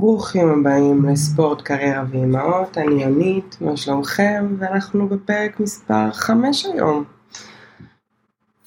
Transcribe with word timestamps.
ברוכים 0.00 0.48
הבאים 0.48 1.04
לספורט 1.04 1.62
קריירה 1.62 2.04
ואימהות, 2.10 2.78
אני 2.78 3.02
יונית, 3.02 3.56
מה 3.60 3.76
שלומכם? 3.76 4.56
ואנחנו 4.58 5.08
בפרק 5.08 5.60
מספר 5.60 6.12
5 6.12 6.66
היום. 6.66 7.04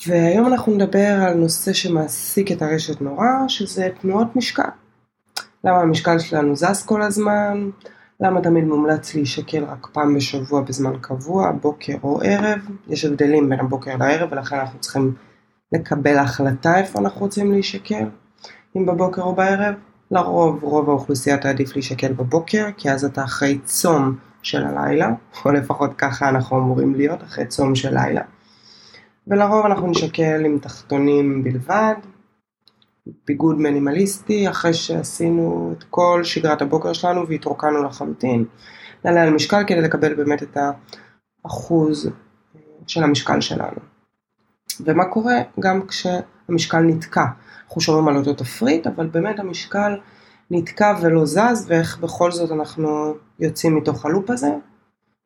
והיום 0.07 0.47
אנחנו 0.47 0.71
נדבר 0.71 1.23
על 1.27 1.33
נושא 1.33 1.73
שמעסיק 1.73 2.51
את 2.51 2.61
הרשת 2.61 3.01
נורא, 3.01 3.27
שזה 3.47 3.89
תנועות 4.01 4.35
משקל. 4.35 4.63
למה 5.63 5.77
המשקל 5.77 6.19
שלנו 6.19 6.55
זז 6.55 6.85
כל 6.85 7.01
הזמן? 7.01 7.69
למה 8.19 8.41
תמיד 8.41 8.63
מומלץ 8.63 9.15
להישקל 9.15 9.63
רק 9.63 9.87
פעם 9.93 10.15
בשבוע 10.15 10.61
בזמן 10.61 10.93
קבוע, 11.01 11.51
בוקר 11.51 11.95
או 12.03 12.19
ערב? 12.23 12.59
יש 12.87 13.05
הבדלים 13.05 13.49
בין 13.49 13.59
הבוקר 13.59 13.97
לערב 13.97 14.29
ולכן 14.31 14.55
אנחנו 14.55 14.79
צריכים 14.79 15.13
לקבל 15.71 16.17
החלטה 16.17 16.79
איפה 16.79 16.99
אנחנו 16.99 17.21
רוצים 17.21 17.51
להישקל, 17.51 18.05
אם 18.77 18.85
בבוקר 18.85 19.21
או 19.21 19.35
בערב. 19.35 19.73
לרוב, 20.11 20.63
רוב 20.63 20.89
האוכלוסייה 20.89 21.37
תעדיף 21.37 21.75
להישקל 21.75 22.13
בבוקר, 22.13 22.65
כי 22.77 22.91
אז 22.91 23.05
אתה 23.05 23.23
אחרי 23.23 23.59
צום 23.63 24.15
של 24.41 24.63
הלילה, 24.65 25.09
או 25.45 25.51
לפחות 25.51 25.91
ככה 25.97 26.29
אנחנו 26.29 26.57
אמורים 26.57 26.95
להיות, 26.95 27.23
אחרי 27.23 27.45
צום 27.45 27.75
של 27.75 27.93
לילה. 27.93 28.21
ולרוב 29.27 29.65
אנחנו 29.65 29.87
נשקל 29.87 30.45
עם 30.45 30.59
תחתונים 30.59 31.43
בלבד, 31.43 31.93
ביגוד 33.27 33.59
מינימליסטי, 33.59 34.49
אחרי 34.49 34.73
שעשינו 34.73 35.73
את 35.77 35.83
כל 35.89 36.21
שגרת 36.23 36.61
הבוקר 36.61 36.93
שלנו 36.93 37.27
והתרוקנו 37.27 37.83
לחלוטין. 37.83 38.45
נעלה 39.05 39.23
על 39.23 39.29
משקל 39.29 39.63
כדי 39.67 39.81
לקבל 39.81 40.13
באמת 40.13 40.43
את 40.43 40.57
האחוז 41.45 42.09
של 42.87 43.03
המשקל 43.03 43.41
שלנו. 43.41 43.79
ומה 44.85 45.05
קורה 45.05 45.35
גם 45.59 45.81
כשהמשקל 45.87 46.79
נתקע. 46.79 47.25
אנחנו 47.65 47.81
שומעים 47.81 48.07
על 48.07 48.17
אותו 48.17 48.33
תפריט, 48.33 48.87
אבל 48.87 49.07
באמת 49.07 49.39
המשקל 49.39 49.97
נתקע 50.51 50.93
ולא 51.01 51.25
זז, 51.25 51.65
ואיך 51.67 51.99
בכל 51.99 52.31
זאת 52.31 52.51
אנחנו 52.51 53.13
יוצאים 53.39 53.75
מתוך 53.75 54.05
הלופ 54.05 54.29
הזה, 54.29 54.49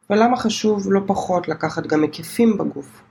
ולמה 0.10 0.38
חשוב 0.38 0.92
לא 0.92 1.02
פחות 1.06 1.48
לקחת 1.48 1.88
גם 1.88 2.02
היקפים 2.02 2.58
בגוף. 2.58 3.02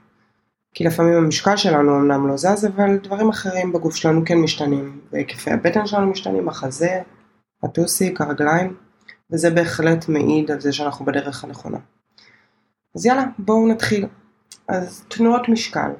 כי 0.73 0.83
לפעמים 0.83 1.13
המשקל 1.13 1.57
שלנו 1.57 1.95
אמנם 1.95 2.27
לא 2.27 2.37
זז, 2.37 2.65
אבל 2.75 2.97
דברים 2.97 3.29
אחרים 3.29 3.73
בגוף 3.73 3.95
שלנו 3.95 4.21
כן 4.25 4.37
משתנים, 4.37 4.99
והיקפי 5.11 5.51
הבטן 5.51 5.85
שלנו 5.87 6.07
משתנים, 6.07 6.49
החזה, 6.49 7.01
הטוסיק, 7.63 8.21
הרגליים, 8.21 8.75
וזה 9.31 9.49
בהחלט 9.49 10.09
מעיד 10.09 10.51
על 10.51 10.59
זה 10.59 10.71
שאנחנו 10.71 11.05
בדרך 11.05 11.43
הנכונה. 11.43 11.77
אז 12.95 13.05
יאללה, 13.05 13.23
בואו 13.39 13.67
נתחיל. 13.67 14.07
אז 14.67 15.05
תנועות 15.07 15.49
משקל. 15.49 15.91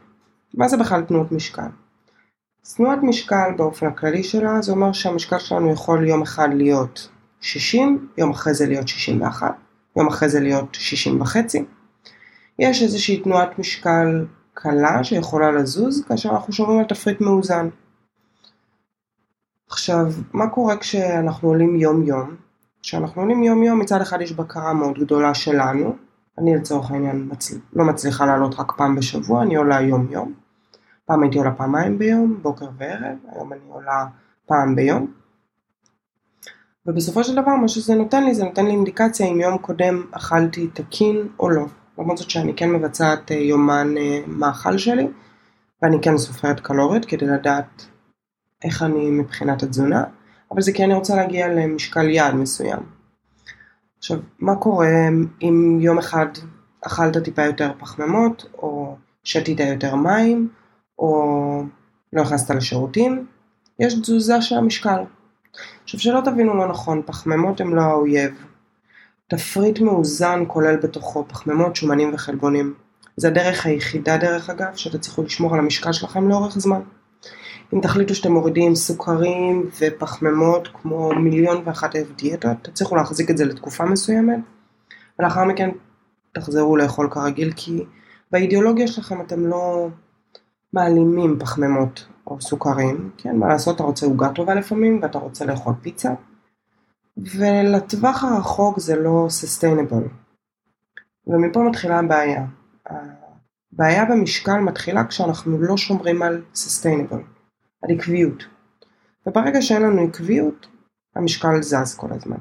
מה 0.57 0.67
זה 0.67 0.77
בכלל 0.77 1.01
תנועות 1.01 1.31
משקל? 1.31 1.67
תנועת 2.75 2.99
משקל 3.03 3.51
באופן 3.57 3.87
הכללי 3.87 4.23
שלה, 4.23 4.61
זה 4.61 4.71
אומר 4.71 4.91
שהמשקל 4.93 5.39
שלנו 5.39 5.71
יכול 5.71 6.07
יום 6.07 6.21
אחד 6.21 6.49
להיות 6.53 7.09
60, 7.41 8.07
יום 8.17 8.31
אחרי 8.31 8.53
זה 8.53 8.65
להיות 8.65 8.87
61, 8.87 9.55
יום 9.97 10.07
אחרי 10.07 10.29
זה 10.29 10.39
להיות 10.39 10.75
60 10.75 11.21
וחצי. 11.21 11.65
יש 12.59 12.83
איזושהי 12.83 13.21
תנועת 13.21 13.59
משקל 13.59 14.25
קלה 14.53 15.03
שיכולה 15.03 15.51
לזוז 15.51 16.03
כאשר 16.07 16.29
אנחנו 16.29 16.53
שומעים 16.53 16.79
על 16.79 16.85
תפריט 16.85 17.21
מאוזן. 17.21 17.69
עכשיו, 19.69 20.05
מה 20.33 20.49
קורה 20.49 20.77
כשאנחנו 20.77 21.49
עולים 21.49 21.75
יום 21.75 22.03
יום? 22.03 22.35
כשאנחנו 22.81 23.21
עולים 23.21 23.43
יום 23.43 23.63
יום 23.63 23.79
מצד 23.79 24.01
אחד 24.01 24.21
יש 24.21 24.31
בקרה 24.31 24.73
מאוד 24.73 24.99
גדולה 24.99 25.33
שלנו, 25.33 25.95
אני 26.37 26.55
לצורך 26.55 26.91
העניין 26.91 27.27
מצל... 27.31 27.55
לא 27.73 27.85
מצליחה 27.85 28.25
לעלות 28.25 28.59
רק 28.59 28.71
פעם 28.77 28.95
בשבוע, 28.95 29.43
אני 29.43 29.55
עולה 29.55 29.81
יום 29.81 30.07
יום. 30.11 30.44
פעם 31.05 31.23
הייתי 31.23 31.37
עולה 31.37 31.51
פעמיים 31.51 31.97
ביום, 31.97 32.39
בוקר 32.41 32.69
וערב, 32.77 33.17
היום 33.31 33.53
אני 33.53 33.61
עולה 33.69 34.05
פעם 34.45 34.75
ביום. 34.75 35.07
ובסופו 36.85 37.23
של 37.23 37.35
דבר 37.35 37.55
מה 37.55 37.67
שזה 37.67 37.95
נותן 37.95 38.23
לי, 38.23 38.35
זה 38.35 38.43
נותן 38.43 38.65
לי 38.65 38.71
אינדיקציה 38.71 39.27
אם 39.27 39.39
יום 39.39 39.57
קודם 39.57 40.03
אכלתי 40.11 40.67
תקין 40.67 41.27
או 41.39 41.49
לא. 41.49 41.65
למרות 41.97 42.17
זאת 42.17 42.29
שאני 42.29 42.53
כן 42.55 42.71
מבצעת 42.71 43.31
אה, 43.31 43.35
יומן 43.35 43.97
אה, 43.97 44.19
מאכל 44.27 44.77
שלי, 44.77 45.07
ואני 45.81 45.97
כן 46.01 46.17
סופרת 46.17 46.59
קלוריות 46.59 47.05
כדי 47.05 47.25
לדעת 47.25 47.85
איך 48.63 48.83
אני 48.83 49.09
מבחינת 49.09 49.63
התזונה, 49.63 50.03
אבל 50.51 50.61
זה 50.61 50.71
כי 50.73 50.83
אני 50.83 50.93
רוצה 50.93 51.15
להגיע 51.15 51.47
למשקל 51.47 52.09
יעד 52.09 52.35
מסוים. 52.35 52.79
עכשיו, 53.97 54.19
מה 54.39 54.55
קורה 54.55 54.87
אם 55.41 55.77
יום 55.81 55.97
אחד 55.97 56.25
אכלת 56.81 57.17
טיפה 57.17 57.43
יותר 57.45 57.71
פחמימות, 57.79 58.45
או 58.57 58.95
שתית 59.23 59.59
יותר 59.59 59.95
מים, 59.95 60.49
או 60.99 61.63
לא 62.13 62.21
נכנסת 62.21 62.55
לשירותים, 62.55 63.25
יש 63.79 63.93
תזוזה 63.93 64.41
של 64.41 64.55
המשקל. 64.55 64.99
עכשיו 65.83 65.99
שלא 65.99 66.21
תבינו 66.25 66.57
לא 66.57 66.67
נכון, 66.67 67.01
פחמימות 67.05 67.61
הם 67.61 67.75
לא 67.75 67.81
האויב. 67.81 68.31
תפריט 69.27 69.79
מאוזן 69.79 70.43
כולל 70.47 70.75
בתוכו 70.75 71.25
פחמימות, 71.27 71.75
שומנים 71.75 72.13
וחלבונים. 72.13 72.73
זה 73.17 73.27
הדרך 73.27 73.65
היחידה 73.65 74.17
דרך 74.17 74.49
אגב 74.49 74.75
שתצליחו 74.75 75.23
לשמור 75.23 75.53
על 75.53 75.59
המשקל 75.59 75.91
שלכם 75.91 76.29
לאורך 76.29 76.59
זמן. 76.59 76.81
אם 77.73 77.81
תחליטו 77.81 78.15
שאתם 78.15 78.31
מורידים 78.31 78.75
סוכרים 78.75 79.69
ופחמימות 79.79 80.67
כמו 80.73 81.11
מיליון 81.15 81.61
ואחת 81.65 81.95
אלף 81.95 82.07
דיאטות, 82.11 82.57
תצליחו 82.61 82.95
להחזיק 82.95 83.31
את 83.31 83.37
זה 83.37 83.45
לתקופה 83.45 83.85
מסוימת, 83.85 84.39
ולאחר 85.19 85.43
מכן 85.43 85.69
תחזרו 86.31 86.77
לאכול 86.77 87.09
כרגיל, 87.11 87.53
כי 87.55 87.83
באידיאולוגיה 88.31 88.87
שלכם 88.87 89.21
אתם 89.21 89.45
לא 89.45 89.87
מעלימים 90.75 91.39
פחמימות 91.39 92.07
או 92.27 92.41
סוכרים, 92.41 93.11
כן, 93.17 93.35
מה 93.37 93.47
לעשות, 93.47 93.75
אתה 93.75 93.83
רוצה 93.83 94.05
עוגה 94.05 94.29
טובה 94.29 94.55
לפעמים, 94.55 94.99
ואתה 95.01 95.17
רוצה 95.17 95.45
לאכול 95.45 95.73
פיצה, 95.81 96.13
ולטווח 97.17 98.23
הרחוק 98.23 98.79
זה 98.79 98.95
לא 98.95 99.27
sustainable. 99.27 100.09
ומפה 101.27 101.59
מתחילה 101.63 101.99
הבעיה. 101.99 102.45
הבעיה 103.73 104.05
במשקל 104.05 104.57
מתחילה 104.57 105.07
כשאנחנו 105.07 105.61
לא 105.61 105.77
שומרים 105.77 106.21
על 106.21 106.41
sustainable, 106.53 107.21
על 107.81 107.91
עקביות. 107.91 108.43
וברגע 109.27 109.61
שאין 109.61 109.81
לנו 109.81 110.01
עקביות, 110.01 110.67
המשקל 111.15 111.61
זז 111.61 111.95
כל 111.95 112.07
הזמן. 112.11 112.37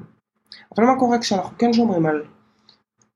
אבל 0.77 0.85
מה 0.85 0.99
קורה 0.99 1.19
כשאנחנו 1.19 1.57
כן 1.57 1.73
שומרים 1.73 2.05
על 2.05 2.23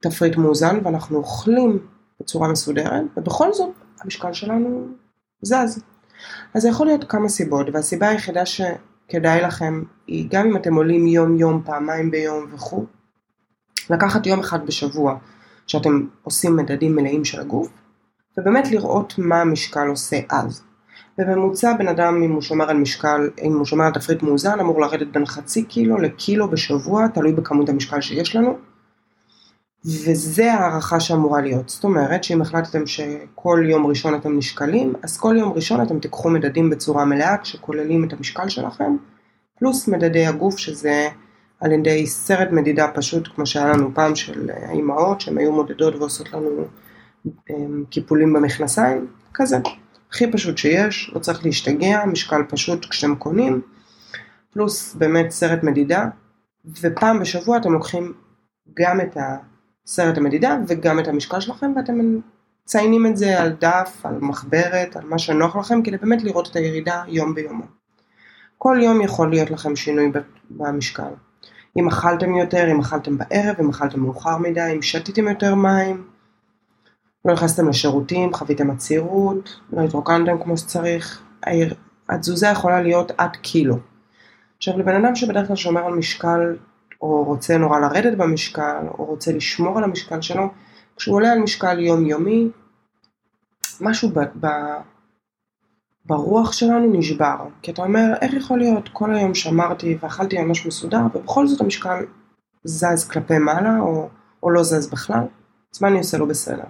תפריט 0.01 0.37
מאוזן 0.37 0.79
ואנחנו 0.83 1.17
אוכלים 1.17 1.87
בצורה 2.19 2.51
מסודרת, 2.51 3.03
ובכל 3.17 3.53
זאת 3.53 3.75
המשקל 4.01 4.33
שלנו 4.33 4.87
זז. 5.41 5.83
אז 6.53 6.61
זה 6.61 6.69
יכול 6.69 6.87
להיות 6.87 7.03
כמה 7.03 7.29
סיבות, 7.29 7.67
והסיבה 7.73 8.07
היחידה 8.09 8.43
שכדאי 8.45 9.41
לכם 9.41 9.83
היא 10.07 10.27
גם 10.31 10.47
אם 10.47 10.55
אתם 10.57 10.75
עולים 10.75 11.07
יום 11.07 11.35
יום, 11.35 11.61
פעמיים 11.65 12.11
ביום 12.11 12.45
וכו', 12.53 12.85
לקחת 13.89 14.25
יום 14.25 14.39
אחד 14.39 14.65
בשבוע 14.65 15.17
שאתם 15.67 16.07
עושים 16.23 16.55
מדדים 16.55 16.95
מלאים 16.95 17.25
של 17.25 17.39
הגוף, 17.39 17.69
ובאמת 18.37 18.71
לראות 18.71 19.13
מה 19.17 19.41
המשקל 19.41 19.87
עושה 19.87 20.19
אז. 20.29 20.63
בממוצע 21.17 21.73
בן 21.73 21.87
אדם 21.87 22.23
אם 22.23 22.31
הוא 22.31 22.41
שומר 22.41 22.69
על 22.69 22.77
משקל, 22.77 23.29
אם 23.43 23.57
הוא 23.57 23.65
שומר 23.65 23.85
על 23.85 23.91
תפריט 23.91 24.23
מאוזן 24.23 24.59
אמור 24.59 24.81
לרדת 24.81 25.07
בין 25.07 25.25
חצי 25.25 25.63
קילו 25.63 25.97
לקילו 25.97 26.49
בשבוע, 26.49 27.07
תלוי 27.07 27.31
בכמות 27.33 27.69
המשקל 27.69 28.01
שיש 28.01 28.35
לנו. 28.35 28.57
וזה 29.85 30.53
הערכה 30.53 30.99
שאמורה 30.99 31.41
להיות. 31.41 31.69
זאת 31.69 31.83
אומרת 31.83 32.23
שאם 32.23 32.41
החלטתם 32.41 32.87
שכל 32.87 33.63
יום 33.69 33.85
ראשון 33.85 34.15
אתם 34.15 34.37
נשקלים, 34.37 34.93
אז 35.03 35.17
כל 35.17 35.35
יום 35.39 35.53
ראשון 35.53 35.81
אתם 35.81 35.99
תיקחו 35.99 36.29
מדדים 36.29 36.69
בצורה 36.69 37.05
מלאה 37.05 37.37
כשכוללים 37.37 38.03
את 38.03 38.13
המשקל 38.13 38.49
שלכם, 38.49 38.97
פלוס 39.59 39.87
מדדי 39.87 40.25
הגוף 40.27 40.57
שזה 40.57 41.07
על 41.59 41.71
ידי 41.71 42.07
סרט 42.07 42.47
מדידה 42.51 42.87
פשוט 42.93 43.27
כמו 43.35 43.45
שהיה 43.45 43.67
לנו 43.67 43.91
פעם 43.93 44.15
של 44.15 44.49
האימהות 44.53 45.21
שהן 45.21 45.37
היו 45.37 45.51
מודדות 45.51 45.95
ועושות 45.95 46.33
לנו 46.33 46.65
אמ, 47.49 47.83
קיפולים 47.89 48.33
במכנסיים, 48.33 49.07
כזה. 49.33 49.57
הכי 50.09 50.31
פשוט 50.31 50.57
שיש, 50.57 51.11
לא 51.15 51.19
צריך 51.19 51.45
להשתגע, 51.45 52.05
משקל 52.05 52.41
פשוט 52.49 52.85
כשאתם 52.85 53.15
קונים, 53.15 53.61
פלוס 54.53 54.95
באמת 54.95 55.31
סרט 55.31 55.63
מדידה, 55.63 56.05
ופעם 56.81 57.19
בשבוע 57.19 57.57
אתם 57.57 57.73
לוקחים 57.73 58.13
גם 58.79 59.01
את 59.01 59.17
ה... 59.17 59.37
סרט 59.91 60.17
המדידה 60.17 60.57
וגם 60.67 60.99
את 60.99 61.07
המשקל 61.07 61.39
שלכם 61.39 61.71
ואתם 61.75 62.19
מציינים 62.63 63.05
את 63.05 63.17
זה 63.17 63.41
על 63.41 63.49
דף, 63.49 64.01
על 64.03 64.15
מחברת, 64.21 64.95
על 64.95 65.05
מה 65.05 65.19
שנוח 65.19 65.55
לכם 65.55 65.81
כדי 65.81 65.97
באמת 65.97 66.23
לראות 66.23 66.47
את 66.51 66.55
הירידה 66.55 67.03
יום 67.07 67.35
ביומו. 67.35 67.63
כל 68.57 68.77
יום 68.81 69.01
יכול 69.01 69.29
להיות 69.29 69.51
לכם 69.51 69.75
שינוי 69.75 70.11
במשקל. 70.49 71.11
אם 71.77 71.87
אכלתם 71.87 72.35
יותר, 72.35 72.71
אם 72.71 72.79
אכלתם 72.79 73.17
בערב, 73.17 73.55
אם 73.59 73.69
אכלתם 73.69 73.99
מאוחר 73.99 74.37
מדי, 74.37 74.71
אם 74.75 74.81
שתיתם 74.81 75.27
יותר 75.27 75.55
מים, 75.55 76.07
לא 77.25 77.33
נכנסתם 77.33 77.69
לשירותים, 77.69 78.33
חוויתם 78.33 78.71
עצירות, 78.71 79.59
לא 79.73 79.81
התרוקנתם 79.81 80.43
כמו 80.43 80.57
שצריך, 80.57 81.21
התזוזה 82.09 82.47
יכולה 82.47 82.81
להיות 82.81 83.11
עד 83.17 83.35
קילו. 83.35 83.77
עכשיו 84.57 84.79
לבן 84.79 85.05
אדם 85.05 85.15
שבדרך 85.15 85.47
כלל 85.47 85.55
שומר 85.55 85.85
על 85.85 85.93
משקל 85.93 86.55
או 87.01 87.23
רוצה 87.23 87.57
נורא 87.57 87.79
לרדת 87.79 88.17
במשקל, 88.17 88.85
או 88.97 89.05
רוצה 89.05 89.31
לשמור 89.31 89.77
על 89.77 89.83
המשקל 89.83 90.21
שלו, 90.21 90.49
כשהוא 90.95 91.15
עולה 91.15 91.31
על 91.31 91.39
משקל 91.39 91.79
יומיומי, 91.79 92.49
משהו 93.81 94.09
ב, 94.09 94.19
ב, 94.39 94.47
ברוח 96.05 96.51
שלנו 96.51 96.93
נשבר. 96.93 97.35
כי 97.61 97.71
אתה 97.71 97.81
אומר, 97.83 98.13
איך 98.21 98.33
יכול 98.33 98.59
להיות, 98.59 98.89
כל 98.93 99.15
היום 99.15 99.35
שמרתי 99.35 99.97
ואכלתי 100.01 100.41
ממש 100.41 100.65
מסודר, 100.65 101.01
ובכל 101.13 101.47
זאת 101.47 101.61
המשקל 101.61 102.05
זז 102.63 103.07
כלפי 103.07 103.37
מעלה, 103.37 103.79
או, 103.79 104.09
או 104.43 104.49
לא 104.49 104.63
זז 104.63 104.89
בכלל, 104.89 105.23
אז 105.75 105.81
מה 105.81 105.87
אני 105.87 105.97
עושה 105.97 106.17
לא 106.17 106.25
בסדר. 106.25 106.63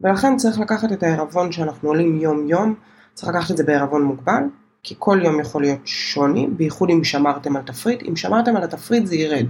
ולכן 0.00 0.36
צריך 0.36 0.60
לקחת 0.60 0.92
את 0.92 1.02
הערבון 1.02 1.52
שאנחנו 1.52 1.88
עולים 1.88 2.16
יום 2.16 2.48
יום, 2.48 2.74
צריך 3.14 3.28
לקחת 3.28 3.50
את 3.50 3.56
זה 3.56 3.64
בערבון 3.64 4.02
מוגבל, 4.02 4.42
כי 4.82 4.94
כל 4.98 5.20
יום 5.24 5.40
יכול 5.40 5.62
להיות 5.62 5.80
שוני, 5.84 6.46
בייחוד 6.46 6.90
אם 6.90 7.04
שמרתם 7.04 7.56
על 7.56 7.62
תפריט, 7.62 8.02
אם 8.08 8.16
שמרתם 8.16 8.56
על 8.56 8.62
התפריט 8.62 9.06
זה 9.06 9.16
ירד. 9.16 9.46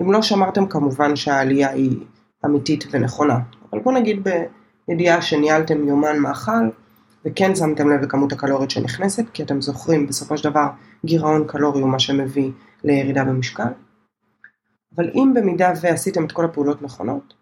אם 0.00 0.12
לא 0.12 0.22
שמרתם 0.22 0.66
כמובן 0.66 1.16
שהעלייה 1.16 1.70
היא 1.70 1.98
אמיתית 2.44 2.84
ונכונה, 2.90 3.38
אבל 3.72 3.80
בוא 3.80 3.92
נגיד 3.92 4.28
בידיעה 4.88 5.22
שניהלתם 5.22 5.88
יומן 5.88 6.18
מאכל, 6.18 6.68
וכן 7.24 7.54
שמתם 7.54 7.90
לב 7.90 8.00
לכמות 8.00 8.32
הקלורית 8.32 8.70
שנכנסת, 8.70 9.24
כי 9.32 9.42
אתם 9.42 9.60
זוכרים 9.60 10.06
בסופו 10.06 10.38
של 10.38 10.50
דבר 10.50 10.66
גירעון 11.04 11.44
קלורי 11.46 11.80
הוא 11.80 11.90
מה 11.90 11.98
שמביא 11.98 12.50
לירידה 12.84 13.24
במשקל. 13.24 13.68
אבל 14.96 15.10
אם 15.14 15.32
במידה 15.34 15.72
ועשיתם 15.80 16.24
את 16.24 16.32
כל 16.32 16.44
הפעולות 16.44 16.82
נכונות, 16.82 17.34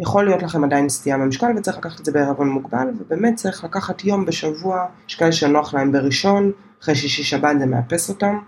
יכול 0.00 0.24
להיות 0.24 0.42
לכם 0.42 0.64
עדיין 0.64 0.88
סטייה 0.88 1.18
במשקל 1.18 1.46
וצריך 1.56 1.78
לקחת 1.78 2.00
את 2.00 2.04
זה 2.04 2.12
בערבון 2.12 2.48
מוגבל 2.48 2.88
ובאמת 2.98 3.34
צריך 3.34 3.64
לקחת 3.64 4.04
יום 4.04 4.24
בשבוע, 4.26 4.86
יש 5.08 5.14
כאלה 5.14 5.32
שנוח 5.32 5.74
להם 5.74 5.92
בראשון, 5.92 6.52
אחרי 6.82 6.94
שישי 6.94 7.22
שבת 7.22 7.56
זה 7.58 7.66
מאפס 7.66 8.08
אותם, 8.08 8.38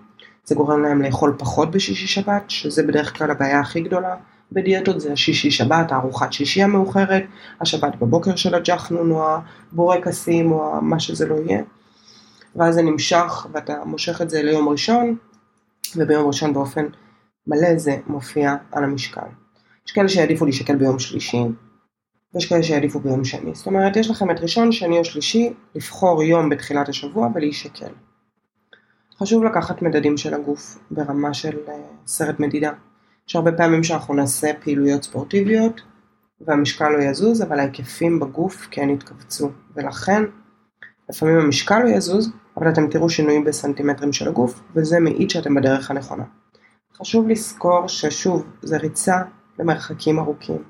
זה 0.44 0.54
גורם 0.54 0.82
להם 0.82 1.02
לאכול 1.02 1.34
פחות 1.38 1.70
בשישי 1.70 2.06
שבת, 2.06 2.43
שזה 2.48 2.82
בדרך 2.82 3.19
כלל 3.19 3.31
הבעיה 3.31 3.60
הכי 3.60 3.81
גדולה. 3.81 4.16
בדיאטות, 4.52 5.00
זה 5.00 5.12
השישי 5.12 5.50
שבת, 5.50 5.93
הארוחת 5.93 6.32
שישי 6.32 6.62
המאוחרת, 6.62 7.25
השבת 7.60 7.96
בבוקר 7.96 8.37
של 8.37 8.54
הג'חנון 8.54 9.10
או 9.10 9.26
הבורקסים 9.72 10.52
או 10.52 10.82
מה 10.82 11.00
שזה 11.00 11.26
לא 11.26 11.34
יהיה, 11.34 11.62
ואז 12.56 12.75
זה 12.75 12.82
נמשך 12.82 13.46
ואתה 13.52 13.75
מושך 13.84 14.22
את 14.22 14.31
זה 14.31 14.42
ליום 14.42 14.69
ראשון, 14.69 15.16
וביום 15.96 16.26
ראשון 16.26 16.52
באופן 16.52 16.87
מלא 17.46 17.78
זה 17.78 17.96
מופיע 18.06 18.54
על 18.72 18.84
המשקל. 18.84 19.45
יש 19.86 19.92
כאלה 19.92 20.08
שיעדיפו 20.08 20.44
להישקל 20.44 20.76
ביום 20.76 20.98
שלישי, 20.98 21.42
ויש 22.34 22.46
כאלה 22.46 22.62
שיעדיפו 22.62 23.00
ביום 23.00 23.24
שני. 23.24 23.54
זאת 23.54 23.66
אומרת, 23.66 23.96
יש 23.96 24.10
לכם 24.10 24.30
את 24.30 24.40
ראשון, 24.40 24.72
שני 24.72 24.98
או 24.98 25.04
שלישי, 25.04 25.52
לבחור 25.74 26.22
יום 26.22 26.48
בתחילת 26.48 26.88
השבוע 26.88 27.28
ולהישקל. 27.34 27.92
חשוב 29.18 29.44
לקחת 29.44 29.82
מדדים 29.82 30.16
של 30.16 30.34
הגוף 30.34 30.78
ברמה 30.90 31.34
של 31.34 31.56
uh, 31.66 31.70
סרט 32.06 32.40
מדידה. 32.40 32.72
יש 33.28 33.36
הרבה 33.36 33.52
פעמים 33.52 33.84
שאנחנו 33.84 34.14
נעשה 34.14 34.50
פעילויות 34.60 35.02
ספורטיביות 35.02 35.80
והמשקל 36.40 36.88
לא 36.88 37.02
יזוז, 37.02 37.42
אבל 37.42 37.58
ההיקפים 37.58 38.20
בגוף 38.20 38.68
כן 38.70 38.90
יתכווצו, 38.90 39.50
ולכן 39.76 40.22
לפעמים 41.08 41.38
המשקל 41.38 41.78
לא 41.78 41.88
יזוז, 41.88 42.30
אבל 42.56 42.68
אתם 42.68 42.90
תראו 42.90 43.10
שינויים 43.10 43.44
בסנטימטרים 43.44 44.12
של 44.12 44.28
הגוף, 44.28 44.60
וזה 44.74 45.00
מעיד 45.00 45.30
שאתם 45.30 45.54
בדרך 45.54 45.90
הנכונה. 45.90 46.24
חשוב 46.98 47.28
לזכור 47.28 47.88
ששוב, 47.88 48.46
זה 48.62 48.76
ריצה 48.76 49.22
למרחקים 49.58 50.18
ארוכים. 50.18 50.62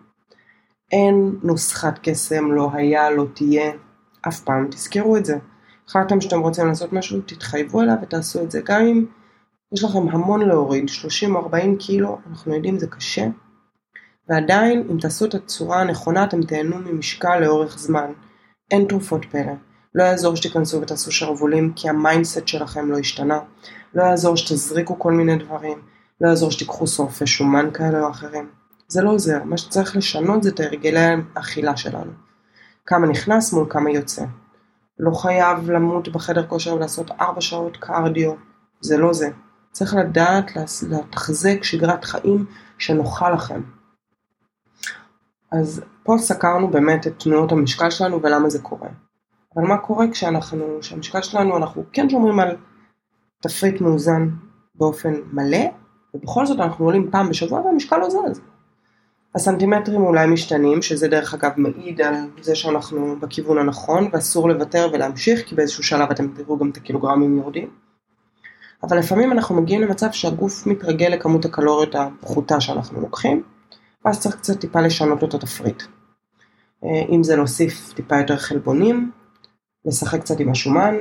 אין 0.92 1.38
נוסחת 1.42 1.98
קסם, 2.02 2.52
לא 2.52 2.70
היה, 2.72 3.10
לא 3.10 3.24
תהיה, 3.34 3.72
אף 4.28 4.40
פעם, 4.40 4.68
תזכרו 4.70 5.16
את 5.16 5.24
זה. 5.24 5.38
החלטתם 5.88 6.20
שאתם 6.20 6.40
רוצים 6.40 6.66
לעשות 6.66 6.92
משהו, 6.92 7.20
תתחייבו 7.20 7.82
אליו 7.82 7.94
ותעשו 8.02 8.42
את 8.42 8.50
זה. 8.50 8.60
גם 8.64 8.80
אם 8.80 9.04
יש 9.72 9.84
לכם 9.84 10.08
המון 10.08 10.48
להוריד, 10.48 10.88
30 10.88 11.36
או 11.36 11.40
40 11.40 11.76
קילו, 11.76 12.18
אנחנו 12.30 12.54
יודעים 12.54 12.78
זה 12.78 12.86
קשה. 12.86 13.26
ועדיין, 14.28 14.86
אם 14.90 14.98
תעשו 15.00 15.24
את 15.24 15.34
הצורה 15.34 15.80
הנכונה, 15.80 16.24
אתם 16.24 16.42
תהנו 16.42 16.78
ממשקל 16.78 17.38
לאורך 17.38 17.78
זמן. 17.78 18.12
אין 18.70 18.84
תרופות 18.88 19.24
פלא. 19.24 19.52
לא 19.94 20.02
יעזור 20.02 20.36
שתיכנסו 20.36 20.80
ותעשו 20.80 21.12
שרוולים 21.12 21.72
כי 21.76 21.88
המיינדסט 21.88 22.48
שלכם 22.48 22.90
לא 22.90 22.98
השתנה. 22.98 23.38
לא 23.94 24.02
יעזור 24.02 24.36
שתזריקו 24.36 24.98
כל 24.98 25.12
מיני 25.12 25.36
דברים. 25.38 25.78
לא 26.20 26.28
יעזור 26.28 26.50
שתיקחו 26.50 26.86
שורפי 26.86 27.26
שומן 27.26 27.70
כאלה 27.74 28.00
או 28.00 28.10
אחרים. 28.10 28.48
זה 28.88 29.02
לא 29.02 29.10
עוזר, 29.10 29.44
מה 29.44 29.56
שצריך 29.56 29.96
לשנות 29.96 30.42
זה 30.42 30.48
את 30.48 30.60
הרגלי 30.60 31.00
האכילה 31.36 31.76
שלנו. 31.76 32.12
כמה 32.86 33.06
נכנס 33.06 33.52
מול 33.52 33.66
כמה 33.70 33.90
יוצא. 33.90 34.24
לא 34.98 35.10
חייב 35.14 35.70
למות 35.70 36.08
בחדר 36.08 36.46
כושר 36.46 36.74
ולעשות 36.74 37.10
4 37.10 37.40
שעות 37.40 37.76
קרדיו, 37.76 38.32
זה 38.80 38.98
לא 38.98 39.12
זה. 39.12 39.28
צריך 39.72 39.94
לדעת 39.94 40.50
לתחזק 40.90 41.64
שגרת 41.64 42.04
חיים 42.04 42.46
שנוחה 42.78 43.30
לכם. 43.30 43.62
אז 45.52 45.82
פה 46.02 46.14
סקרנו 46.18 46.70
באמת 46.70 47.06
את 47.06 47.12
תנועות 47.18 47.52
המשקל 47.52 47.90
שלנו 47.90 48.22
ולמה 48.22 48.50
זה 48.50 48.62
קורה. 48.62 48.88
אבל 49.56 49.64
מה 49.64 49.78
קורה 49.78 50.10
כשאנחנו, 50.10 50.78
כשהמשקל 50.80 51.22
שלנו, 51.22 51.56
אנחנו 51.56 51.84
כן 51.92 52.10
שומרים 52.10 52.40
על 52.40 52.56
תפריט 53.42 53.80
מאוזן 53.80 54.28
באופן 54.74 55.14
מלא, 55.32 55.66
ובכל 56.14 56.46
זאת 56.46 56.60
אנחנו 56.60 56.84
עולים 56.84 57.10
פעם 57.10 57.28
בשבוע 57.28 57.60
והמשקל 57.60 57.96
לא 57.96 58.10
זז. 58.10 58.40
הסנטימטרים 59.36 60.02
אולי 60.02 60.26
משתנים, 60.26 60.82
שזה 60.82 61.08
דרך 61.08 61.34
אגב 61.34 61.50
מעיד 61.56 62.00
על 62.00 62.14
זה 62.40 62.54
שאנחנו 62.54 63.16
בכיוון 63.20 63.58
הנכון 63.58 64.08
ואסור 64.12 64.48
לוותר 64.48 64.88
ולהמשיך, 64.92 65.42
כי 65.46 65.54
באיזשהו 65.54 65.82
שלב 65.82 66.10
אתם 66.10 66.28
תראו 66.28 66.58
גם 66.58 66.70
את 66.70 66.76
הקילוגרמים 66.76 67.36
יורדים. 67.36 67.70
אבל 68.82 68.98
לפעמים 68.98 69.32
אנחנו 69.32 69.54
מגיעים 69.54 69.82
למצב 69.82 70.12
שהגוף 70.12 70.66
מתרגל 70.66 71.06
לכמות 71.06 71.44
הקלוריות 71.44 71.94
הפחותה 71.94 72.60
שאנחנו 72.60 73.00
לוקחים, 73.00 73.42
ואז 74.04 74.20
צריך 74.20 74.36
קצת 74.36 74.60
טיפה 74.60 74.80
לשנות 74.80 75.24
את 75.24 75.34
התפריט. 75.34 75.82
אה, 76.84 77.14
אם 77.14 77.22
זה 77.22 77.36
להוסיף 77.36 77.92
טיפה 77.92 78.18
יותר 78.18 78.36
חלבונים, 78.36 79.10
לשחק 79.84 80.20
קצת 80.20 80.40
עם 80.40 80.50
השומן, 80.50 80.94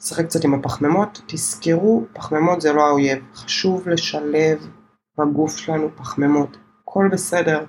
לשחק 0.00 0.24
קצת 0.24 0.44
עם 0.44 0.54
הפחמימות, 0.54 1.20
תזכרו, 1.26 2.04
פחמימות 2.12 2.60
זה 2.60 2.72
לא 2.72 2.86
האויב, 2.86 3.18
חשוב 3.34 3.88
לשלב 3.88 4.66
בגוף 5.18 5.56
שלנו 5.56 5.88
פחמימות, 5.96 6.56
הכל 6.82 7.08
בסדר, 7.12 7.64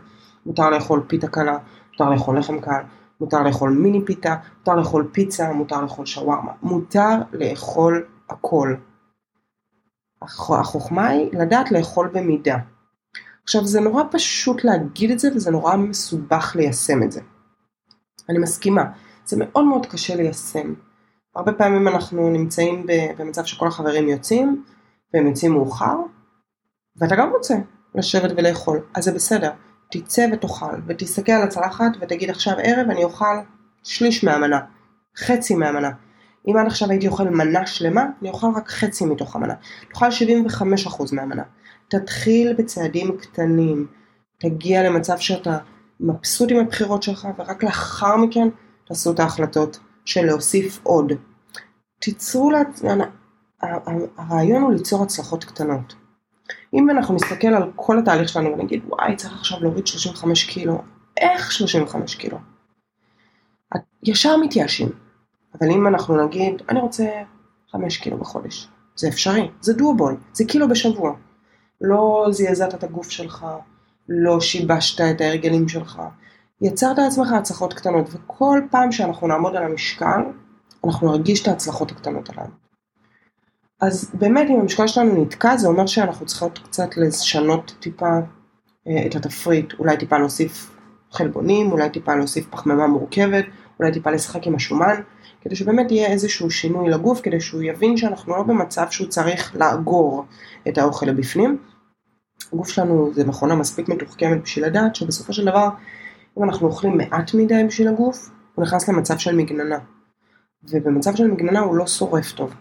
מותר 0.46 0.70
לאכול 0.70 1.04
פיתה 1.08 1.28
קלה, 1.28 1.58
מותר 1.92 2.10
לאכול 2.10 2.38
לחם 2.38 2.60
קל, 2.60 2.82
מותר 3.22 3.44
לאכול 3.44 3.70
מיני 3.70 4.06
פיתה, 4.06 4.36
מותר 4.58 4.76
לאכול 4.76 5.10
פיצה, 5.12 5.54
מותר 5.54 5.82
לאכול 5.82 6.06
שווארמה, 6.06 6.52
מותר 6.62 7.16
לאכול 7.34 8.06
הכל. 8.30 8.76
החוכמה 10.22 11.08
היא 11.08 11.30
לדעת 11.34 11.72
לאכול 11.72 12.10
במידה. 12.14 12.58
עכשיו 13.44 13.66
זה 13.66 13.82
נורא 13.82 14.04
פשוט 14.12 14.64
להגיד 14.64 15.12
את 15.12 15.20
זה 15.20 15.30
וזה 15.36 15.52
נורא 15.52 15.76
מסובך 15.76 16.56
ליישם 16.56 17.04
את 17.04 17.12
זה. 17.12 17.22
אני 18.30 18.40
מסכימה, 18.40 18.84
זה 19.26 19.38
מאוד 19.40 19.66
מאוד 19.66 19.86
קשה 19.86 20.16
ליישם. 20.16 20.74
הרבה 21.36 21.54
פעמים 21.54 21.88
אנחנו 21.88 22.30
נמצאים 22.30 22.86
במצב 23.18 23.46
שכל 23.46 23.68
החברים 23.68 24.10
יוצאים 24.10 24.64
והם 25.14 25.28
יוצאים 25.28 25.52
מאוחר 25.52 25.96
ואתה 26.96 27.16
גם 27.16 27.30
רוצה 27.30 27.56
לשבת 27.96 28.32
ולאכול, 28.38 28.80
אז 28.94 29.04
זה 29.04 29.12
בסדר. 29.12 29.52
תצא 29.92 30.28
ותאכל, 30.34 30.76
ותסתכל 30.88 31.32
על 31.32 31.44
הצלחת 31.44 31.92
ותגיד 32.02 32.30
עכשיו 32.30 32.54
ערב 32.64 32.90
אני 32.90 33.04
אוכל 33.04 33.36
שליש 33.84 34.24
מהמנה, 34.24 34.60
חצי 35.18 35.56
מהמנה. 35.56 35.90
אם 36.48 36.58
עד 36.58 36.68
עכשיו 36.68 36.90
הייתי 36.90 37.08
אוכל 37.08 37.24
מנה 37.24 37.66
שלמה, 37.66 38.06
אני 38.22 38.30
אוכל 38.30 38.48
רק 38.56 38.70
חצי 38.70 39.06
מתוך 39.06 39.36
המנה. 39.36 39.54
תאכל 39.94 40.10
75% 40.10 41.16
מהמנה. 41.16 41.44
תתחיל 41.88 42.54
בצעדים 42.54 43.18
קטנים, 43.18 43.88
תגיע 44.40 44.84
למצב 44.84 45.18
שאתה 45.18 45.58
מבסוט 46.00 46.52
עם 46.52 46.58
הבחירות 46.58 47.04
שלך, 47.04 47.28
ורק 47.38 47.64
לאחר 47.64 48.18
מכן 48.18 48.48
תעשו 48.88 49.12
את 49.12 49.20
ההחלטות 49.20 49.80
של 50.06 50.26
להוסיף 50.26 50.80
עוד. 50.84 51.14
תיצרו, 52.00 52.52
לה... 52.52 52.62
הרעיון 54.18 54.62
הוא 54.62 54.72
ליצור 54.72 55.04
הצלחות 55.04 55.44
קטנות. 55.44 55.96
אם 56.74 56.90
אנחנו 56.90 57.16
נסתכל 57.16 57.48
על 57.48 57.72
כל 57.76 58.00
התהליך 58.00 58.30
שלנו 58.30 58.54
ונגיד 58.54 58.82
וואי 58.88 59.16
צריך 59.16 59.34
עכשיו 59.34 59.58
להוריד 59.62 59.88
35 59.88 60.44
קילו, 60.44 60.82
איך 61.18 61.52
35 61.52 62.16
קילו? 62.16 62.38
ישר 64.04 64.38
מתייאשים. 64.38 64.90
אבל 65.60 65.72
אם 65.72 65.88
אנחנו 65.88 66.26
נגיד 66.26 66.62
אני 66.70 66.80
רוצה 66.80 67.06
5 67.72 67.98
קילו 67.98 68.18
בחודש, 68.18 68.68
זה 68.96 69.08
אפשרי, 69.08 69.52
זה 69.62 69.74
דואבול, 69.74 70.18
זה 70.34 70.46
קילו 70.46 70.70
בשבוע. 70.70 71.14
לא 71.82 72.28
זעזעת 72.32 72.74
את 72.74 72.84
הגוף 72.84 73.10
שלך, 73.10 73.46
לא 74.10 74.40
שיבשת 74.40 75.02
את 75.02 75.22
ההרגלים 75.22 75.70
שלך, 75.70 76.02
יצרת 76.62 76.98
לעצמך 76.98 77.32
הצלחות 77.32 77.74
קטנות, 77.74 78.06
וכל 78.10 78.62
פעם 78.72 78.92
שאנחנו 78.92 79.28
נעמוד 79.28 79.56
על 79.56 79.64
המשקל, 79.64 80.22
אנחנו 80.86 81.12
נרגיש 81.12 81.42
את 81.42 81.48
ההצלחות 81.48 81.92
הקטנות 81.92 82.30
הללו. 82.30 82.61
אז 83.82 84.12
באמת 84.14 84.50
אם 84.50 84.60
המשקל 84.60 84.88
שלנו 84.88 85.22
נתקע 85.22 85.58
זה 85.58 85.68
אומר 85.68 85.86
שאנחנו 85.86 86.26
צריכות 86.26 86.60
קצת 86.60 86.98
לשנות 86.98 87.76
טיפה 87.80 88.20
אה, 88.88 89.06
את 89.06 89.16
התפריט, 89.16 89.74
אולי 89.80 89.98
טיפה 89.98 90.18
להוסיף 90.18 90.76
חלבונים, 91.12 91.72
אולי 91.72 91.90
טיפה 91.90 92.16
להוסיף 92.16 92.48
פחמימה 92.50 92.88
מורכבת, 92.88 93.46
אולי 93.80 93.92
טיפה 93.92 94.12
לשחק 94.12 94.48
עם 94.48 94.56
השומן, 94.56 95.02
כדי 95.42 95.56
שבאמת 95.56 95.92
יהיה 95.92 96.12
איזשהו 96.12 96.52
שינוי 96.52 96.90
לגוף, 96.90 97.22
כדי 97.22 97.42
שהוא 97.42 97.62
יבין 97.62 97.98
שאנחנו 97.98 98.36
לא 98.36 98.44
במצב 98.44 98.88
שהוא 98.90 99.08
צריך 99.08 99.56
לאגור 99.56 100.26
את 100.68 100.78
האוכל 100.78 101.06
לבפנים. 101.06 101.58
הגוף 102.54 102.70
שלנו 102.70 103.14
זה 103.14 103.26
מכונה 103.26 103.56
מספיק 103.56 103.90
מתוחכמת 103.90 104.42
בשביל 104.42 104.66
לדעת 104.66 104.96
שבסופו 104.96 105.34
של 105.34 105.46
דבר 105.46 105.70
אם 106.38 106.44
אנחנו 106.44 106.68
אוכלים 106.68 106.98
מעט 106.98 107.34
מדי 107.34 107.64
בשביל 107.68 107.88
הגוף, 107.88 108.30
הוא 108.56 108.66
נכנס 108.66 108.90
למצב 108.90 109.18
של 109.18 109.36
מגננה. 109.36 109.78
ובמצב 110.64 111.16
של 111.16 111.32
מגננה 111.32 111.60
הוא 111.60 111.76
לא 111.76 111.88
שורף 111.88 112.32
טוב. 112.32 112.54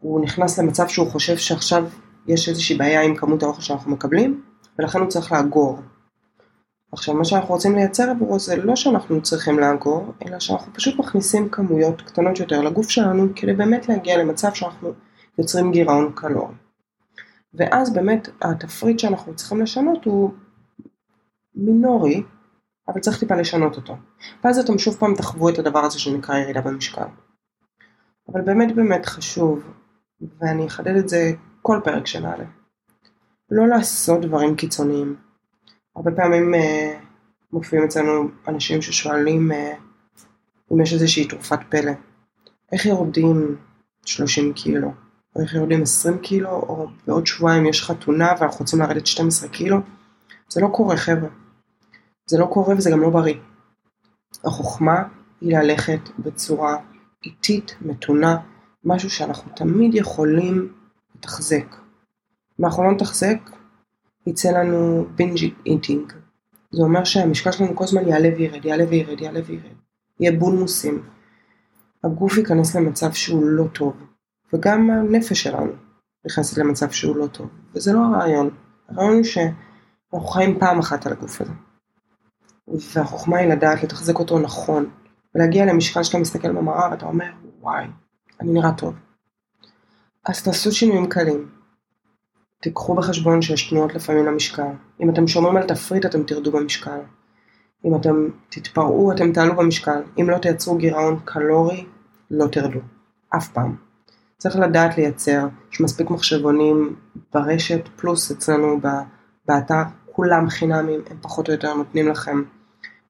הוא 0.00 0.20
נכנס 0.20 0.58
למצב 0.58 0.88
שהוא 0.88 1.10
חושב 1.10 1.36
שעכשיו 1.36 1.84
יש 2.26 2.48
איזושהי 2.48 2.76
בעיה 2.76 3.02
עם 3.02 3.16
כמות 3.16 3.42
האוכל 3.42 3.62
שאנחנו 3.62 3.90
מקבלים, 3.90 4.42
ולכן 4.78 4.98
הוא 4.98 5.08
צריך 5.08 5.32
לאגור. 5.32 5.78
עכשיו 6.92 7.14
מה 7.14 7.24
שאנחנו 7.24 7.54
רוצים 7.54 7.74
לייצר 7.74 8.10
עבורו 8.10 8.38
זה 8.38 8.56
לא 8.56 8.76
שאנחנו 8.76 9.22
צריכים 9.22 9.58
לאגור, 9.58 10.12
אלא 10.26 10.38
שאנחנו 10.38 10.72
פשוט 10.74 10.98
מכניסים 10.98 11.48
כמויות 11.48 12.02
קטנות 12.02 12.40
יותר 12.40 12.60
לגוף 12.60 12.88
שלנו 12.88 13.26
כדי 13.36 13.52
באמת 13.52 13.88
להגיע 13.88 14.18
למצב 14.18 14.54
שאנחנו 14.54 14.92
יוצרים 15.38 15.72
גירעון 15.72 16.12
קלורי. 16.14 16.54
ואז 17.54 17.92
באמת 17.92 18.28
התפריט 18.42 18.98
שאנחנו 18.98 19.34
צריכים 19.36 19.60
לשנות 19.60 20.04
הוא 20.04 20.30
מינורי, 21.54 22.22
אבל 22.88 23.00
צריך 23.00 23.20
טיפה 23.20 23.34
לשנות 23.34 23.76
אותו. 23.76 23.96
ואז 24.44 24.58
אתם 24.58 24.78
שוב 24.78 24.96
פעם 24.96 25.14
תחוו 25.14 25.48
את 25.48 25.58
הדבר 25.58 25.84
הזה 25.84 25.98
שנקרא 25.98 26.38
ירידה 26.38 26.60
במשקל. 26.60 27.06
אבל 28.32 28.40
באמת 28.40 28.74
באמת 28.74 29.06
חשוב, 29.06 29.62
ואני 30.40 30.66
אחדד 30.66 30.96
את 30.96 31.08
זה 31.08 31.32
כל 31.62 31.80
פרק 31.84 32.06
שנעלה, 32.06 32.44
לא 33.50 33.68
לעשות 33.68 34.20
דברים 34.20 34.56
קיצוניים. 34.56 35.16
הרבה 35.96 36.10
פעמים 36.16 36.54
אה, 36.54 36.98
מופיעים 37.52 37.84
אצלנו 37.84 38.28
אנשים 38.48 38.82
ששואלים 38.82 39.52
אה, 39.52 39.74
אם 40.72 40.80
יש 40.80 40.92
איזושהי 40.92 41.28
תרופת 41.28 41.58
פלא. 41.68 41.92
איך 42.72 42.86
יורדים 42.86 43.56
30 44.04 44.52
קילו? 44.52 44.92
או 45.36 45.40
איך 45.40 45.54
יורדים 45.54 45.82
20 45.82 46.18
קילו? 46.18 46.50
או 46.50 46.86
בעוד 47.06 47.26
שבועיים 47.26 47.66
יש 47.66 47.82
חתונה 47.82 48.32
ואנחנו 48.40 48.58
רוצים 48.58 48.78
לרדת 48.78 49.06
12 49.06 49.48
קילו? 49.48 49.76
זה 50.48 50.60
לא 50.60 50.68
קורה 50.72 50.96
חבר'ה. 50.96 51.28
זה 52.26 52.38
לא 52.38 52.46
קורה 52.46 52.74
וזה 52.74 52.90
גם 52.90 53.00
לא 53.00 53.10
בריא. 53.10 53.34
החוכמה 54.44 55.02
היא 55.40 55.58
ללכת 55.58 56.00
בצורה 56.18 56.76
איטית, 57.24 57.74
מתונה, 57.80 58.36
משהו 58.88 59.10
שאנחנו 59.10 59.52
תמיד 59.56 59.94
יכולים 59.94 60.72
לתחזק. 61.16 61.76
אם 62.60 62.64
אנחנו 62.64 62.82
לא 62.82 62.92
נתחזק, 62.92 63.38
יצא 64.26 64.50
לנו 64.50 65.06
בינג' 65.14 65.38
איטינג. 65.66 66.12
זה 66.70 66.82
אומר 66.82 67.04
שהמשקל 67.04 67.52
שלנו 67.52 67.76
כל 67.76 67.84
הזמן 67.84 68.08
יעלה 68.08 68.28
וירד, 68.36 68.64
יעלה 68.64 68.84
וירד, 68.88 69.20
יעלה 69.20 69.40
וירד. 69.46 69.76
יהיה 70.20 70.38
בולמוסים. 70.38 71.02
הגוף 72.04 72.38
ייכנס 72.38 72.76
למצב 72.76 73.12
שהוא 73.12 73.44
לא 73.44 73.64
טוב, 73.72 73.96
וגם 74.52 74.90
הנפש 74.90 75.42
שלנו 75.42 75.72
נכנסת 76.26 76.58
למצב 76.58 76.90
שהוא 76.90 77.16
לא 77.16 77.26
טוב, 77.26 77.48
וזה 77.74 77.92
לא 77.92 77.98
הרעיון. 77.98 78.50
הרעיון 78.88 79.14
הוא 79.14 79.24
שאנחנו 79.24 80.28
חיים 80.28 80.58
פעם 80.58 80.78
אחת 80.78 81.06
על 81.06 81.12
הגוף 81.12 81.40
הזה. 81.40 81.52
והחוכמה 82.94 83.38
היא 83.38 83.48
לדעת 83.48 83.82
לתחזק 83.82 84.18
אותו 84.18 84.38
נכון, 84.38 84.90
ולהגיע 85.34 85.66
למשקל 85.66 86.02
שאתה 86.02 86.18
מסתכל 86.18 86.52
במראה 86.52 86.90
ואתה 86.90 87.06
אומר, 87.06 87.30
וואי, 87.60 87.84
אני 88.40 88.52
נראה 88.52 88.72
טוב. 88.72 88.94
אז 90.26 90.42
תעשו 90.42 90.72
שינויים 90.72 91.08
קלים. 91.08 91.48
תיקחו 92.60 92.94
בחשבון 92.94 93.42
שיש 93.42 93.70
תנועות 93.70 93.94
לפעמים 93.94 94.26
למשקל. 94.26 94.72
אם 95.00 95.10
אתם 95.10 95.26
שומרים 95.26 95.56
על 95.56 95.66
תפריט 95.66 96.06
אתם 96.06 96.22
תרדו 96.22 96.52
במשקל. 96.52 97.00
אם 97.84 97.96
אתם 97.96 98.28
תתפרעו 98.48 99.12
אתם 99.12 99.32
תעלו 99.32 99.56
במשקל. 99.56 100.02
אם 100.20 100.30
לא 100.30 100.38
תייצרו 100.38 100.76
גירעון 100.76 101.18
קלורי, 101.24 101.86
לא 102.30 102.46
תרדו. 102.46 102.80
אף 103.36 103.48
פעם. 103.48 103.76
צריך 104.38 104.56
לדעת 104.56 104.98
לייצר, 104.98 105.46
יש 105.72 105.80
מספיק 105.80 106.10
מחשבונים 106.10 106.96
ברשת, 107.34 107.88
פלוס 107.96 108.30
אצלנו 108.30 108.80
באתר, 109.46 109.82
כולם 110.12 110.48
חינמים, 110.48 111.00
הם 111.10 111.16
פחות 111.22 111.48
או 111.48 111.52
יותר 111.52 111.74
נותנים 111.74 112.08
לכם 112.08 112.42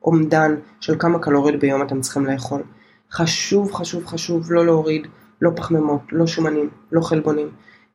אומדן 0.02 0.54
של 0.80 0.98
כמה 0.98 1.18
קלוריות 1.18 1.60
ביום 1.60 1.82
אתם 1.82 2.00
צריכים 2.00 2.26
לאכול. 2.26 2.62
חשוב, 3.12 3.72
חשוב, 3.72 4.06
חשוב 4.06 4.52
לא 4.52 4.66
להוריד 4.66 5.06
לא 5.40 5.50
פחמימות, 5.56 6.02
לא 6.12 6.26
שומנים, 6.26 6.70
לא 6.92 7.00
חלבונים. 7.00 7.48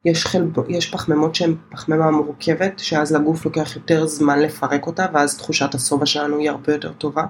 יש, 0.06 0.26
חלב, 0.26 0.70
יש 0.70 0.92
פחמימות 0.92 1.36
שהן 1.36 1.56
פחמימה 1.70 2.12
מורכבת, 2.12 2.80
שאז 2.80 3.16
לגוף 3.16 3.46
לוקח 3.46 3.76
יותר 3.76 4.06
זמן 4.06 4.40
לפרק 4.40 4.88
אותה, 4.88 5.06
ואז 5.14 5.38
תחושת 5.38 5.76
השובע 5.76 6.06
שלנו 6.06 6.38
היא 6.38 6.50
הרבה 6.50 6.74
יותר 6.74 6.94
טובה, 6.94 7.24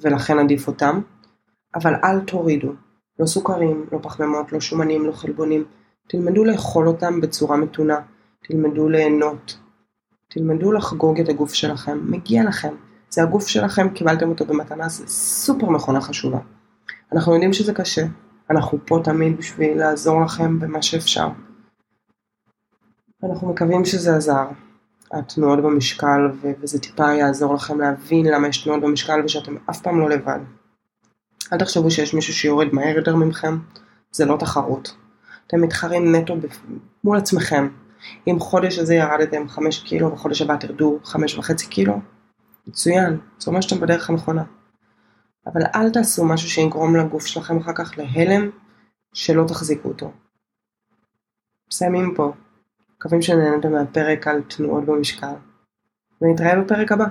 ולכן 0.00 0.38
עדיף 0.38 0.66
אותם. 0.66 1.00
אבל 1.74 1.94
אל 2.04 2.20
תורידו, 2.20 2.72
לא 3.18 3.26
סוכרים, 3.26 3.86
לא 3.92 3.98
פחמימות, 4.02 4.52
לא 4.52 4.60
שומנים, 4.60 5.06
לא 5.06 5.12
חלבונים. 5.12 5.64
תלמדו 6.08 6.44
לאכול 6.44 6.88
אותם 6.88 7.20
בצורה 7.20 7.56
מתונה, 7.56 7.96
תלמדו 8.44 8.88
ליהנות, 8.88 9.58
תלמדו 10.30 10.72
לחגוג 10.72 11.20
את 11.20 11.28
הגוף 11.28 11.54
שלכם, 11.54 12.00
מגיע 12.02 12.44
לכם. 12.44 12.74
זה 13.10 13.22
הגוף 13.22 13.48
שלכם, 13.48 13.88
קיבלתם 13.88 14.28
אותו 14.28 14.44
במתנה, 14.44 14.88
זה 14.88 15.06
סופר 15.06 15.68
מכונה 15.68 16.00
חשובה. 16.00 16.38
אנחנו 17.12 17.32
יודעים 17.32 17.52
שזה 17.52 17.74
קשה, 17.74 18.02
אנחנו 18.50 18.78
פה 18.86 19.00
תמיד 19.04 19.36
בשביל 19.36 19.78
לעזור 19.78 20.20
לכם 20.24 20.58
במה 20.58 20.82
שאפשר. 20.82 21.28
אנחנו 23.24 23.48
מקווים 23.48 23.84
שזה 23.84 24.16
עזר, 24.16 24.46
התנועות 25.12 25.58
במשקל, 25.58 26.20
וזה 26.42 26.80
טיפה 26.80 27.14
יעזור 27.14 27.54
לכם 27.54 27.80
להבין 27.80 28.26
למה 28.26 28.48
יש 28.48 28.64
תנועות 28.64 28.82
במשקל 28.82 29.20
ושאתם 29.24 29.56
אף 29.70 29.82
פעם 29.82 30.00
לא 30.00 30.10
לבד. 30.10 30.38
אל 31.52 31.58
תחשבו 31.58 31.90
שיש 31.90 32.14
מישהו 32.14 32.34
שיורד 32.34 32.66
מהר 32.72 32.96
יותר 32.96 33.16
ממכם, 33.16 33.58
זה 34.12 34.24
לא 34.24 34.36
תחרות. 34.36 34.96
אתם 35.46 35.60
מתחרים 35.60 36.14
נטו 36.14 36.36
מול 37.04 37.16
עצמכם. 37.18 37.68
אם 38.26 38.38
חודש 38.40 38.78
הזה 38.78 38.94
ירדתם 38.94 39.48
5 39.48 39.82
קילו 39.82 40.12
וחודש 40.12 40.42
הבא 40.42 40.56
תרדו 40.56 40.98
5.5 41.04 41.68
קילו, 41.68 42.00
מצוין, 42.66 43.18
זה 43.38 43.50
אומר 43.50 43.60
שאתם 43.60 43.80
בדרך 43.80 44.10
הנכונה. 44.10 44.42
אבל 45.52 45.62
אל 45.74 45.90
תעשו 45.90 46.24
משהו 46.24 46.48
שיגרום 46.48 46.96
לגוף 46.96 47.26
שלכם 47.26 47.58
אחר 47.58 47.72
כך 47.74 47.98
להלם 47.98 48.50
שלא 49.12 49.44
תחזיקו 49.48 49.88
אותו. 49.88 50.12
מסיימים 51.68 52.14
פה. 52.14 52.32
מקווים 52.96 53.22
שנהנתם 53.22 53.72
מהפרק 53.72 54.26
על 54.26 54.42
תנועות 54.42 54.84
במשקל. 54.84 55.34
ונתראה 56.22 56.62
בפרק 56.62 56.92
הבא. 56.92 57.06